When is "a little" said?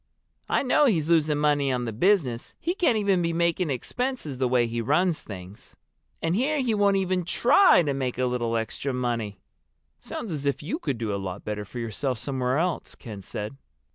8.17-8.57